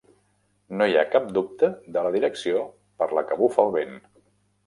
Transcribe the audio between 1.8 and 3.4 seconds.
de la direcció per la que